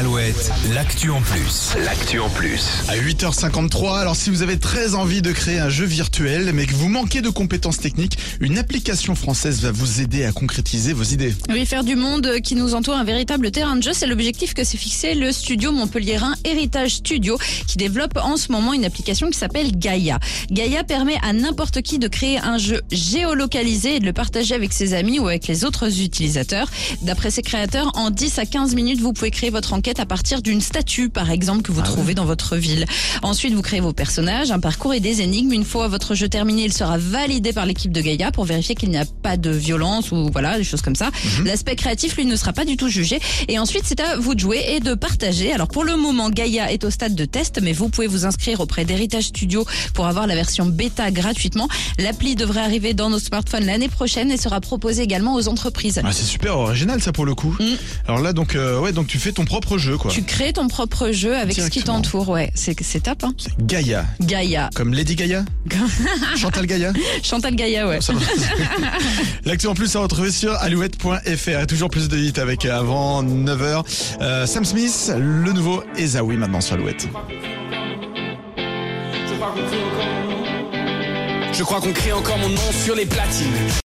Alouette, 0.00 0.50
l'actu 0.72 1.10
en 1.10 1.20
plus. 1.20 1.74
L'actu 1.84 2.20
en 2.20 2.30
plus. 2.30 2.84
À 2.88 2.96
8h53, 2.96 3.98
alors 3.98 4.16
si 4.16 4.30
vous 4.30 4.40
avez 4.40 4.58
très 4.58 4.94
envie 4.94 5.20
de 5.20 5.30
créer 5.30 5.58
un 5.58 5.68
jeu 5.68 5.84
virtuel 5.84 6.52
mais 6.54 6.64
que 6.64 6.72
vous 6.72 6.88
manquez 6.88 7.20
de 7.20 7.28
compétences 7.28 7.80
techniques, 7.80 8.16
une 8.40 8.56
application 8.56 9.14
française 9.14 9.60
va 9.60 9.72
vous 9.72 10.00
aider 10.00 10.24
à 10.24 10.32
concrétiser 10.32 10.94
vos 10.94 11.02
idées. 11.02 11.34
Oui, 11.50 11.66
faire 11.66 11.84
du 11.84 11.96
monde 11.96 12.40
qui 12.42 12.54
nous 12.54 12.74
entoure 12.74 12.94
un 12.94 13.04
véritable 13.04 13.50
terrain 13.50 13.76
de 13.76 13.82
jeu, 13.82 13.90
c'est 13.92 14.06
l'objectif 14.06 14.54
que 14.54 14.64
s'est 14.64 14.78
fixé 14.78 15.12
le 15.12 15.32
studio 15.32 15.70
montpelliérain 15.70 16.32
Héritage 16.46 16.92
Studio 16.92 17.36
qui 17.66 17.76
développe 17.76 18.18
en 18.22 18.38
ce 18.38 18.50
moment 18.52 18.72
une 18.72 18.86
application 18.86 19.28
qui 19.28 19.36
s'appelle 19.36 19.76
Gaia. 19.76 20.18
Gaia 20.50 20.82
permet 20.82 21.18
à 21.20 21.34
n'importe 21.34 21.82
qui 21.82 21.98
de 21.98 22.08
créer 22.08 22.38
un 22.38 22.56
jeu 22.56 22.80
géolocalisé 22.90 23.96
et 23.96 24.00
de 24.00 24.06
le 24.06 24.14
partager 24.14 24.54
avec 24.54 24.72
ses 24.72 24.94
amis 24.94 25.18
ou 25.18 25.28
avec 25.28 25.46
les 25.46 25.66
autres 25.66 26.00
utilisateurs. 26.00 26.70
D'après 27.02 27.30
ses 27.30 27.42
créateurs, 27.42 27.90
en 27.96 28.08
10 28.08 28.38
à 28.38 28.46
15 28.46 28.74
minutes, 28.74 29.00
vous 29.02 29.12
pouvez 29.12 29.30
créer 29.30 29.50
votre 29.50 29.74
enquête 29.74 29.89
à 29.98 30.06
partir 30.06 30.42
d'une 30.42 30.60
statue, 30.60 31.08
par 31.08 31.30
exemple, 31.30 31.62
que 31.62 31.72
vous 31.72 31.82
trouvez 31.82 32.14
dans 32.14 32.24
votre 32.24 32.56
ville. 32.56 32.86
Ensuite, 33.22 33.54
vous 33.54 33.62
créez 33.62 33.80
vos 33.80 33.92
personnages, 33.92 34.50
un 34.50 34.60
parcours 34.60 34.94
et 34.94 35.00
des 35.00 35.22
énigmes. 35.22 35.52
Une 35.52 35.64
fois 35.64 35.88
votre 35.88 36.14
jeu 36.14 36.28
terminé, 36.28 36.64
il 36.64 36.72
sera 36.72 36.98
validé 36.98 37.52
par 37.52 37.66
l'équipe 37.66 37.90
de 37.90 38.00
Gaia 38.00 38.30
pour 38.30 38.44
vérifier 38.44 38.74
qu'il 38.74 38.90
n'y 38.90 38.98
a 38.98 39.04
pas 39.22 39.36
de 39.36 39.50
violence 39.50 40.12
ou 40.12 40.28
voilà, 40.30 40.58
des 40.58 40.64
choses 40.64 40.82
comme 40.82 40.94
ça. 40.94 41.10
L'aspect 41.44 41.76
créatif, 41.76 42.16
lui, 42.16 42.26
ne 42.26 42.36
sera 42.36 42.52
pas 42.52 42.64
du 42.64 42.76
tout 42.76 42.88
jugé. 42.88 43.18
Et 43.48 43.58
ensuite, 43.58 43.82
c'est 43.86 44.00
à 44.00 44.16
vous 44.18 44.34
de 44.34 44.40
jouer 44.40 44.62
et 44.68 44.80
de 44.80 44.94
partager. 44.94 45.52
Alors, 45.52 45.68
pour 45.68 45.84
le 45.84 45.96
moment, 45.96 46.30
Gaia 46.30 46.70
est 46.70 46.84
au 46.84 46.90
stade 46.90 47.14
de 47.14 47.24
test, 47.24 47.60
mais 47.62 47.72
vous 47.72 47.88
pouvez 47.88 48.06
vous 48.06 48.26
inscrire 48.26 48.60
auprès 48.60 48.84
d'Héritage 48.84 49.24
Studio 49.24 49.64
pour 49.94 50.06
avoir 50.06 50.26
la 50.26 50.34
version 50.34 50.66
bêta 50.66 51.10
gratuitement. 51.10 51.68
L'appli 51.98 52.34
devrait 52.36 52.60
arriver 52.60 52.94
dans 52.94 53.10
nos 53.10 53.18
smartphones 53.18 53.64
l'année 53.64 53.88
prochaine 53.88 54.30
et 54.30 54.36
sera 54.36 54.60
proposée 54.60 55.02
également 55.02 55.34
aux 55.34 55.48
entreprises. 55.48 56.00
Ah, 56.04 56.12
c'est 56.12 56.24
super 56.24 56.58
original 56.58 57.00
ça 57.00 57.12
pour 57.12 57.24
le 57.24 57.34
coup. 57.34 57.56
Alors 58.06 58.20
là 58.20 58.32
donc 58.32 58.54
euh, 58.54 58.78
ouais 58.80 58.92
donc 58.92 59.06
tu 59.06 59.18
fais 59.18 59.32
ton 59.32 59.44
propre 59.44 59.78
jeu 59.78 59.79
quoi. 59.98 60.10
Tu 60.10 60.22
crées 60.22 60.52
ton 60.52 60.68
propre 60.68 61.10
jeu 61.10 61.36
avec 61.36 61.54
ce 61.54 61.68
qui 61.68 61.82
t'entoure, 61.82 62.28
ouais. 62.28 62.50
C'est 62.54 62.76
c'est 62.82 63.00
top, 63.00 63.24
hein. 63.24 63.32
Gaïa, 63.60 64.04
Gaia. 64.20 64.70
comme 64.74 64.94
Lady 64.94 65.14
Gaia, 65.16 65.44
Chantal 66.36 66.66
Gaïa. 66.66 66.92
Chantal 67.22 67.54
Gaia, 67.54 67.86
ouais. 67.88 67.98
L'actu 69.44 69.66
en 69.66 69.74
plus 69.74 69.94
à 69.96 70.00
retrouver 70.00 70.30
sur 70.30 70.52
alouette.fr. 70.54 71.60
Et 71.60 71.66
toujours 71.66 71.90
plus 71.90 72.08
de 72.08 72.16
hits 72.18 72.38
avec 72.40 72.64
euh, 72.64 72.78
avant 72.78 73.22
9h. 73.22 73.84
Euh, 74.20 74.46
Sam 74.46 74.64
Smith, 74.64 75.12
le 75.16 75.52
nouveau 75.52 75.82
Ezaoui 75.96 76.36
maintenant 76.36 76.60
sur 76.60 76.74
Alouette. 76.74 77.08
Je 81.52 81.64
crois 81.64 81.80
qu'on 81.80 81.92
crie 81.92 82.12
encore 82.12 82.38
mon 82.38 82.48
nom 82.48 82.72
sur 82.84 82.94
les 82.94 83.06
platines. 83.06 83.46